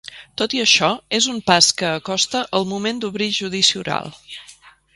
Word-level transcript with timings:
Tot 0.41 0.53
i 0.59 0.61
això, 0.61 0.87
és 1.17 1.27
un 1.33 1.37
pas 1.49 1.67
que 1.81 1.91
acosta 1.99 2.43
el 2.61 2.65
moment 2.73 3.03
d’obrir 3.05 3.29
judici 3.41 3.81
oral. 3.85 4.11